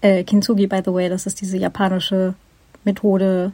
Äh, 0.00 0.24
Kintsugi, 0.24 0.66
by 0.66 0.82
the 0.84 0.92
way, 0.92 1.08
das 1.08 1.26
ist 1.26 1.40
diese 1.40 1.58
japanische 1.58 2.34
Methode, 2.86 3.52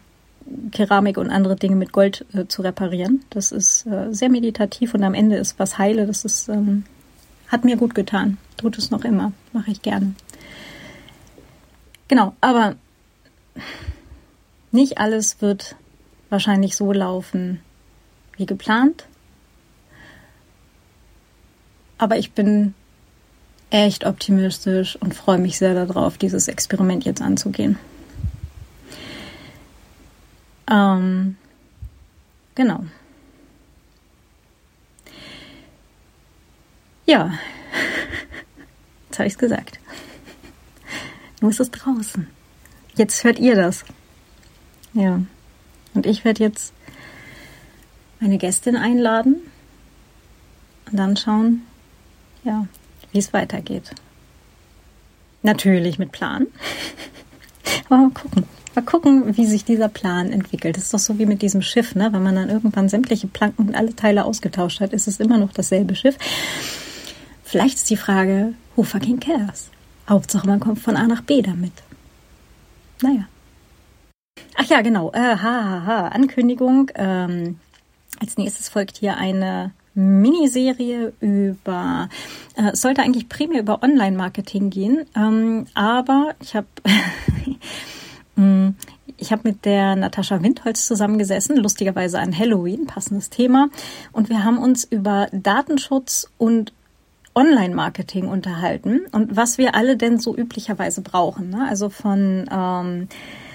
Keramik 0.70 1.18
und 1.18 1.30
andere 1.30 1.56
Dinge 1.56 1.76
mit 1.76 1.92
Gold 1.92 2.24
äh, 2.34 2.46
zu 2.46 2.62
reparieren. 2.62 3.24
Das 3.30 3.52
ist 3.52 3.86
äh, 3.86 4.12
sehr 4.12 4.28
meditativ 4.28 4.94
und 4.94 5.02
am 5.02 5.14
Ende 5.14 5.36
ist 5.36 5.58
was 5.58 5.78
heile. 5.78 6.06
Das 6.06 6.24
ist, 6.24 6.48
ähm, 6.48 6.84
hat 7.48 7.64
mir 7.64 7.76
gut 7.76 7.94
getan. 7.94 8.38
Tut 8.56 8.78
es 8.78 8.90
noch 8.90 9.04
immer. 9.04 9.32
Mache 9.52 9.70
ich 9.70 9.82
gerne. 9.82 10.14
Genau, 12.08 12.34
aber 12.40 12.76
nicht 14.70 14.98
alles 14.98 15.40
wird 15.40 15.76
wahrscheinlich 16.30 16.76
so 16.76 16.92
laufen 16.92 17.60
wie 18.36 18.46
geplant. 18.46 19.06
Aber 21.98 22.16
ich 22.16 22.32
bin 22.32 22.74
echt 23.70 24.04
optimistisch 24.04 24.96
und 24.96 25.14
freue 25.14 25.38
mich 25.38 25.56
sehr 25.58 25.74
darauf, 25.74 26.18
dieses 26.18 26.48
Experiment 26.48 27.04
jetzt 27.04 27.22
anzugehen. 27.22 27.78
Ähm, 30.70 31.36
genau. 32.54 32.84
Ja, 37.06 37.32
jetzt 39.08 39.18
habe 39.18 39.26
ich 39.26 39.34
es 39.34 39.38
gesagt. 39.38 39.78
Nur 41.40 41.50
ist 41.50 41.60
es 41.60 41.70
draußen. 41.70 42.28
Jetzt 42.94 43.24
hört 43.24 43.38
ihr 43.38 43.56
das. 43.56 43.84
Ja. 44.94 45.20
Und 45.94 46.06
ich 46.06 46.24
werde 46.24 46.42
jetzt 46.42 46.72
eine 48.20 48.38
Gästin 48.38 48.76
einladen 48.76 49.36
und 50.90 50.96
dann 50.96 51.16
schauen, 51.16 51.62
ja, 52.44 52.66
wie 53.10 53.18
es 53.18 53.32
weitergeht. 53.32 53.90
Natürlich 55.42 55.98
mit 55.98 56.12
Plan. 56.12 56.46
Aber 57.86 57.96
mal 58.02 58.10
gucken. 58.10 58.46
Mal 58.74 58.82
gucken, 58.82 59.36
wie 59.36 59.46
sich 59.46 59.64
dieser 59.64 59.88
Plan 59.88 60.32
entwickelt. 60.32 60.76
Das 60.76 60.84
ist 60.84 60.94
doch 60.94 60.98
so 60.98 61.18
wie 61.18 61.26
mit 61.26 61.42
diesem 61.42 61.60
Schiff, 61.62 61.94
ne? 61.94 62.12
Wenn 62.12 62.22
man 62.22 62.34
dann 62.34 62.48
irgendwann 62.48 62.88
sämtliche 62.88 63.26
Planken 63.26 63.68
und 63.68 63.74
alle 63.74 63.94
Teile 63.94 64.24
ausgetauscht 64.24 64.80
hat, 64.80 64.92
ist 64.92 65.08
es 65.08 65.20
immer 65.20 65.36
noch 65.36 65.52
dasselbe 65.52 65.94
Schiff. 65.94 66.16
Vielleicht 67.44 67.76
ist 67.76 67.90
die 67.90 67.96
Frage, 67.96 68.54
who 68.76 68.82
fucking 68.82 69.20
cares? 69.20 69.70
Hauptsache, 70.08 70.46
man 70.46 70.60
kommt 70.60 70.80
von 70.80 70.96
A 70.96 71.06
nach 71.06 71.22
B 71.22 71.42
damit. 71.42 71.72
Naja. 73.02 73.28
Ach 74.56 74.64
ja, 74.64 74.80
genau. 74.80 75.12
Äh, 75.12 75.18
ha, 75.18 75.36
ha, 75.42 75.82
ha. 75.86 76.08
Ankündigung. 76.08 76.90
Ähm, 76.94 77.58
als 78.20 78.38
nächstes 78.38 78.68
folgt 78.68 78.96
hier 78.96 79.16
eine 79.16 79.72
Miniserie 79.94 81.12
über, 81.20 82.08
äh, 82.56 82.74
sollte 82.74 83.02
eigentlich 83.02 83.28
primär 83.28 83.60
über 83.60 83.82
Online-Marketing 83.82 84.70
gehen, 84.70 85.04
ähm, 85.14 85.66
aber 85.74 86.34
ich 86.40 86.54
habe 86.54 86.66
ich 89.16 89.30
habe 89.30 89.42
mit 89.44 89.64
der 89.64 89.94
Natascha 89.96 90.42
Windholz 90.42 90.86
zusammengesessen, 90.86 91.56
lustigerweise 91.56 92.18
an 92.18 92.36
Halloween, 92.36 92.86
passendes 92.86 93.30
Thema, 93.30 93.68
und 94.12 94.28
wir 94.28 94.44
haben 94.44 94.58
uns 94.58 94.84
über 94.84 95.28
Datenschutz 95.32 96.28
und 96.38 96.72
Online-Marketing 97.34 98.28
unterhalten 98.28 99.02
und 99.12 99.36
was 99.36 99.56
wir 99.56 99.74
alle 99.74 99.96
denn 99.96 100.18
so 100.18 100.36
üblicherweise 100.36 101.00
brauchen. 101.00 101.48
Ne? 101.48 101.66
Also 101.66 101.88
von 101.88 102.44
ähm, 102.50 103.08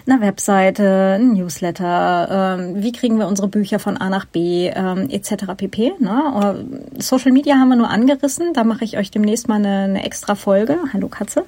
eine 0.07 0.21
Webseite, 0.21 1.17
ein 1.19 1.33
Newsletter, 1.33 2.57
ähm, 2.59 2.81
wie 2.81 2.91
kriegen 2.91 3.19
wir 3.19 3.27
unsere 3.27 3.47
Bücher 3.47 3.77
von 3.77 3.97
A 3.97 4.09
nach 4.09 4.25
B, 4.25 4.71
ähm, 4.73 5.09
etc. 5.09 5.53
pp. 5.55 5.93
Ne? 5.99 6.65
Social 6.97 7.31
Media 7.31 7.55
haben 7.55 7.69
wir 7.69 7.75
nur 7.75 7.89
angerissen, 7.89 8.53
da 8.53 8.63
mache 8.63 8.83
ich 8.83 8.97
euch 8.97 9.11
demnächst 9.11 9.47
mal 9.47 9.55
eine, 9.55 9.83
eine 9.83 10.03
extra 10.03 10.35
Folge. 10.35 10.79
Hallo 10.93 11.07
Katze. 11.07 11.45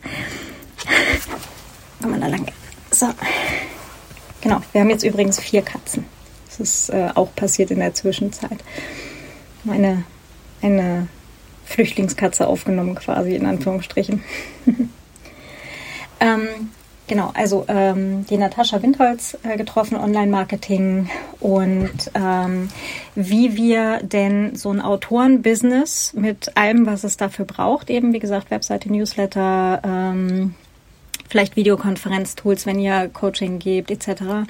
Komm 2.01 2.11
mal 2.11 2.19
da 2.19 2.27
lang. 2.27 2.45
So. 2.99 3.07
Genau, 4.41 4.59
wir 4.73 4.81
haben 4.81 4.89
jetzt 4.89 5.05
übrigens 5.05 5.39
vier 5.39 5.61
Katzen. 5.61 6.03
Das 6.47 6.59
ist 6.59 6.89
äh, 6.89 7.07
auch 7.15 7.33
passiert 7.33 7.71
in 7.71 7.79
der 7.79 7.93
Zwischenzeit. 7.93 8.57
Meine 9.63 10.03
eine 10.61 11.07
Flüchtlingskatze 11.63 12.45
aufgenommen, 12.45 12.95
quasi 12.95 13.35
in 13.35 13.45
Anführungsstrichen. 13.45 14.21
ähm, 16.19 16.47
genau, 17.07 17.31
also 17.35 17.63
ähm, 17.69 18.25
die 18.25 18.35
Natascha 18.35 18.81
Windholz 18.81 19.37
äh, 19.43 19.55
getroffen, 19.55 19.95
Online-Marketing 19.95 21.09
und 21.39 22.11
ähm, 22.15 22.67
wie 23.15 23.55
wir 23.55 23.99
denn 24.03 24.57
so 24.57 24.71
ein 24.71 24.81
Autoren-Business 24.81 26.15
mit 26.15 26.57
allem, 26.57 26.85
was 26.85 27.05
es 27.05 27.15
dafür 27.15 27.45
braucht, 27.45 27.89
eben 27.89 28.11
wie 28.11 28.19
gesagt, 28.19 28.51
Webseite, 28.51 28.91
Newsletter, 28.91 29.81
ähm, 29.85 30.55
vielleicht 31.29 31.55
Videokonferenz-Tools, 31.55 32.65
wenn 32.65 32.79
ihr 32.79 33.09
Coaching 33.09 33.59
gebt, 33.59 33.91
etc., 33.91 34.47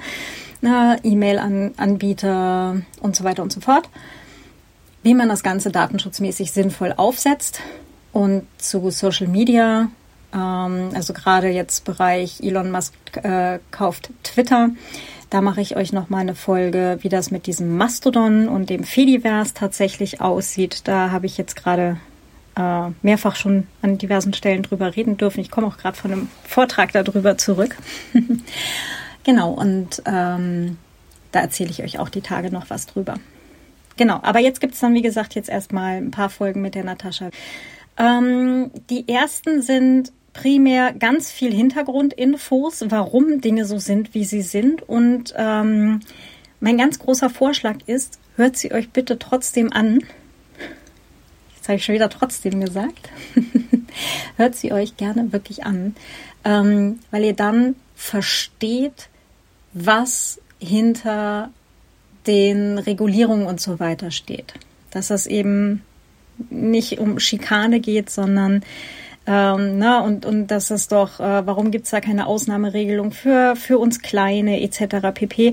E-Mail-Anbieter 0.62 2.82
und 3.00 3.16
so 3.16 3.24
weiter 3.24 3.42
und 3.42 3.52
so 3.52 3.60
fort 3.60 3.88
wie 5.02 5.14
man 5.14 5.28
das 5.28 5.42
Ganze 5.42 5.70
datenschutzmäßig 5.70 6.52
sinnvoll 6.52 6.94
aufsetzt 6.96 7.60
und 8.12 8.46
zu 8.58 8.90
Social 8.90 9.28
Media, 9.28 9.88
ähm, 10.34 10.90
also 10.94 11.12
gerade 11.12 11.48
jetzt 11.48 11.84
Bereich 11.84 12.40
Elon 12.42 12.70
Musk 12.70 12.94
äh, 13.22 13.60
kauft 13.70 14.10
Twitter. 14.22 14.70
Da 15.30 15.40
mache 15.40 15.60
ich 15.60 15.76
euch 15.76 15.92
noch 15.92 16.10
mal 16.10 16.18
eine 16.18 16.34
Folge, 16.34 16.98
wie 17.02 17.08
das 17.08 17.30
mit 17.30 17.46
diesem 17.46 17.76
Mastodon 17.76 18.48
und 18.48 18.68
dem 18.68 18.82
Fediverse 18.82 19.54
tatsächlich 19.54 20.20
aussieht. 20.20 20.88
Da 20.88 21.12
habe 21.12 21.26
ich 21.26 21.38
jetzt 21.38 21.54
gerade 21.54 21.98
äh, 22.56 22.90
mehrfach 23.02 23.36
schon 23.36 23.66
an 23.82 23.98
diversen 23.98 24.32
Stellen 24.34 24.62
drüber 24.62 24.96
reden 24.96 25.16
dürfen. 25.16 25.40
Ich 25.40 25.50
komme 25.50 25.66
auch 25.66 25.78
gerade 25.78 25.96
von 25.96 26.12
einem 26.12 26.28
Vortrag 26.44 26.92
darüber 26.92 27.38
zurück. 27.38 27.76
genau, 29.24 29.52
und 29.52 30.02
ähm, 30.06 30.78
da 31.32 31.40
erzähle 31.40 31.70
ich 31.70 31.82
euch 31.82 31.98
auch 31.98 32.08
die 32.08 32.22
Tage 32.22 32.50
noch 32.50 32.70
was 32.70 32.86
drüber. 32.86 33.14
Genau, 33.96 34.18
aber 34.22 34.40
jetzt 34.40 34.60
gibt 34.60 34.74
es 34.74 34.80
dann, 34.80 34.94
wie 34.94 35.02
gesagt, 35.02 35.34
jetzt 35.34 35.48
erstmal 35.48 35.96
ein 35.96 36.10
paar 36.10 36.30
Folgen 36.30 36.62
mit 36.62 36.74
der 36.74 36.84
Natascha. 36.84 37.30
Ähm, 37.98 38.70
die 38.88 39.08
ersten 39.08 39.62
sind 39.62 40.12
primär 40.32 40.92
ganz 40.92 41.30
viel 41.30 41.52
Hintergrundinfos, 41.52 42.84
warum 42.88 43.40
Dinge 43.40 43.64
so 43.64 43.78
sind, 43.78 44.14
wie 44.14 44.24
sie 44.24 44.42
sind. 44.42 44.82
Und 44.88 45.34
ähm, 45.36 46.00
mein 46.60 46.78
ganz 46.78 46.98
großer 46.98 47.30
Vorschlag 47.30 47.76
ist, 47.86 48.18
hört 48.36 48.56
sie 48.56 48.72
euch 48.72 48.90
bitte 48.90 49.18
trotzdem 49.18 49.72
an. 49.72 50.00
Jetzt 51.60 51.68
habe 51.68 51.76
ich 51.76 51.84
schon 51.84 51.94
wieder 51.94 52.08
trotzdem 52.08 52.58
gesagt. 52.58 53.10
hört 54.38 54.54
sie 54.54 54.72
euch 54.72 54.96
gerne 54.96 55.30
wirklich 55.30 55.66
an, 55.66 55.94
ähm, 56.42 57.00
weil 57.10 57.24
ihr 57.24 57.34
dann 57.34 57.76
versteht, 57.94 59.10
was 59.74 60.40
hinter 60.58 61.50
den 62.26 62.78
Regulierungen 62.78 63.46
und 63.46 63.60
so 63.60 63.78
weiter 63.78 64.10
steht. 64.10 64.54
Dass 64.90 65.10
es 65.10 65.26
eben 65.26 65.82
nicht 66.48 66.98
um 66.98 67.18
Schikane 67.18 67.80
geht, 67.80 68.08
sondern 68.08 68.64
ähm, 69.26 69.76
na, 69.76 70.00
und, 70.00 70.24
und 70.24 70.46
dass 70.46 70.70
es 70.70 70.88
doch, 70.88 71.20
äh, 71.20 71.46
warum 71.46 71.70
gibt 71.70 71.84
es 71.84 71.90
da 71.90 72.00
keine 72.00 72.26
Ausnahmeregelung 72.26 73.12
für, 73.12 73.54
für 73.54 73.78
uns 73.78 74.00
Kleine 74.00 74.62
etc. 74.62 75.12
pp. 75.12 75.52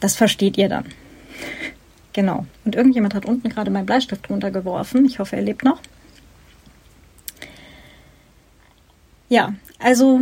Das 0.00 0.16
versteht 0.16 0.58
ihr 0.58 0.68
dann. 0.68 0.86
Genau. 2.12 2.46
Und 2.64 2.74
irgendjemand 2.74 3.14
hat 3.14 3.24
unten 3.24 3.48
gerade 3.48 3.70
meinen 3.70 3.86
Bleistift 3.86 4.28
runtergeworfen. 4.28 5.04
Ich 5.06 5.18
hoffe, 5.18 5.36
er 5.36 5.42
lebt 5.42 5.64
noch. 5.64 5.80
Ja, 9.28 9.54
also 9.78 10.20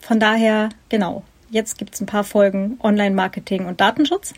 von 0.00 0.20
daher, 0.20 0.68
genau. 0.88 1.24
Jetzt 1.50 1.78
gibt 1.78 1.94
es 1.94 2.00
ein 2.00 2.06
paar 2.06 2.24
Folgen 2.24 2.78
Online-Marketing 2.82 3.66
und 3.66 3.80
Datenschutz. 3.80 4.34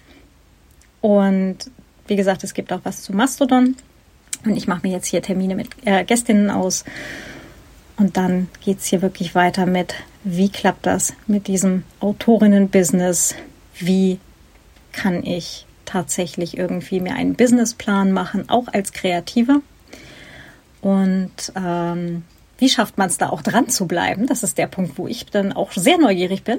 Und 1.01 1.59
wie 2.07 2.17
gesagt, 2.17 2.43
es 2.43 2.55
gibt 2.55 2.73
auch 2.73 2.81
was 2.85 3.03
zu 3.03 3.13
Mastodon. 3.15 3.77
Und 4.45 4.57
ich 4.57 4.67
mache 4.67 4.87
mir 4.87 4.93
jetzt 4.93 5.07
hier 5.07 5.23
Termine 5.23 5.55
mit 5.55 5.69
äh, 5.85 6.05
Gästinnen 6.05 6.51
aus. 6.51 6.85
Und 7.97 8.17
dann 8.17 8.49
geht 8.65 8.79
es 8.79 8.87
hier 8.87 9.03
wirklich 9.03 9.35
weiter 9.35 9.67
mit, 9.67 9.95
wie 10.25 10.49
klappt 10.49 10.87
das 10.87 11.15
mit 11.27 11.47
diesem 11.47 11.85
Autorinnen-Business? 12.01 13.35
Wie 13.79 14.19
kann 14.93 15.25
ich 15.25 15.67
tatsächlich 15.95 16.59
irgendwie 16.59 16.99
mir 16.99 17.15
einen 17.15 17.37
Businessplan 17.37 18.11
machen, 18.11 18.49
auch 18.49 18.67
als 18.67 18.93
Kreative? 18.93 19.63
Und 20.83 21.53
ähm, 21.55 22.25
wie 22.59 22.69
schafft 22.69 22.99
man 22.99 23.09
es 23.09 23.17
da 23.17 23.31
auch 23.31 23.43
dran 23.43 23.69
zu 23.69 23.87
bleiben? 23.87 24.27
Das 24.27 24.43
ist 24.43 24.59
der 24.59 24.67
Punkt, 24.67 24.99
wo 24.99 25.07
ich 25.07 25.27
dann 25.27 25.53
auch 25.53 25.71
sehr 25.71 25.97
neugierig 25.99 26.43
bin. 26.43 26.59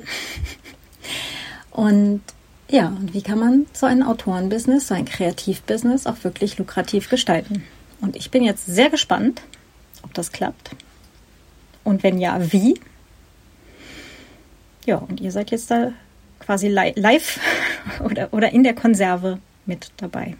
Und 1.72 2.22
ja, 2.70 2.88
und 2.88 3.14
wie 3.14 3.22
kann 3.22 3.38
man 3.38 3.66
so 3.74 3.86
ein 3.86 4.02
Autorenbusiness, 4.02 4.88
so 4.88 4.96
ein 4.96 5.06
Kreativbusiness 5.06 6.08
auch 6.08 6.24
wirklich 6.24 6.58
lukrativ 6.58 7.10
gestalten? 7.10 7.64
Und 8.00 8.16
ich 8.16 8.32
bin 8.32 8.44
jetzt 8.44 8.66
sehr 8.66 8.90
gespannt, 8.90 9.42
ob 10.02 10.14
das 10.14 10.32
klappt. 10.32 10.72
Und 11.84 12.02
wenn 12.02 12.18
ja, 12.18 12.40
wie? 12.54 12.80
Ja, 14.86 14.98
und 14.98 15.20
ihr 15.20 15.32
seid 15.32 15.52
jetzt 15.52 15.70
da 15.70 15.92
quasi 16.40 16.68
live 16.68 17.40
oder, 18.04 18.34
oder 18.34 18.52
in 18.52 18.64
der 18.64 18.76
Konserve 18.76 19.40
mit 19.66 19.92
dabei. 19.98 20.36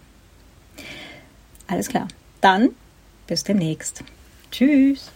Alles 1.66 1.88
klar. 1.88 2.08
Dann 2.40 2.70
bis 3.26 3.42
demnächst. 3.44 4.04
Tschüss. 4.50 5.10